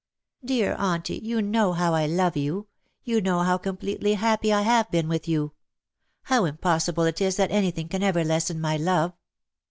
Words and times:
^' 0.45 0.47
''Dear 0.49 0.75
Auntie, 0.79 1.19
you 1.23 1.43
know 1.43 1.73
how 1.73 1.93
I 1.93 2.07
love 2.07 2.35
you; 2.35 2.65
you 3.03 3.21
know 3.21 3.41
how 3.41 3.59
completely 3.59 4.15
happy 4.15 4.51
I 4.51 4.63
have 4.63 4.89
been 4.89 5.07
with 5.07 5.27
you— 5.27 5.53
how 6.31 6.45
impossible 6.45 7.03
it 7.03 7.21
is 7.21 7.35
that 7.35 7.51
anything 7.51 7.87
can 7.87 8.01
ever 8.01 8.23
lessen 8.23 8.59
my 8.59 8.77
love. 8.77 9.13